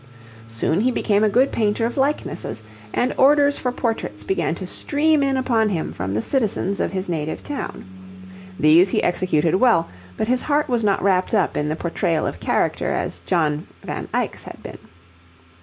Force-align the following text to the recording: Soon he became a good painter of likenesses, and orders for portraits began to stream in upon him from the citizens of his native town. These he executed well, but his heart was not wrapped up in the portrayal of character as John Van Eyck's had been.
Soon 0.47 0.81
he 0.81 0.89
became 0.89 1.23
a 1.23 1.29
good 1.29 1.51
painter 1.51 1.85
of 1.85 1.95
likenesses, 1.95 2.63
and 2.91 3.13
orders 3.19 3.59
for 3.59 3.71
portraits 3.71 4.23
began 4.23 4.55
to 4.55 4.65
stream 4.65 5.21
in 5.21 5.37
upon 5.37 5.69
him 5.69 5.91
from 5.93 6.15
the 6.15 6.23
citizens 6.23 6.79
of 6.79 6.91
his 6.91 7.07
native 7.07 7.43
town. 7.43 7.85
These 8.59 8.89
he 8.89 9.03
executed 9.03 9.53
well, 9.53 9.89
but 10.17 10.27
his 10.27 10.41
heart 10.41 10.67
was 10.67 10.83
not 10.83 11.03
wrapped 11.03 11.35
up 11.35 11.55
in 11.55 11.69
the 11.69 11.75
portrayal 11.75 12.25
of 12.25 12.39
character 12.39 12.89
as 12.89 13.19
John 13.27 13.67
Van 13.83 14.07
Eyck's 14.11 14.41
had 14.41 14.63
been. 14.63 14.79